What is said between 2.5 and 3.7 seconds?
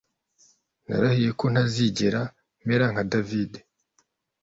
mera nka David